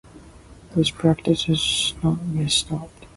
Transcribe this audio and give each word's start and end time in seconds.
This 0.75 0.89
practice 0.89 1.43
has 1.43 1.93
not 2.03 2.17
yet 2.33 2.49
stopped. 2.49 3.05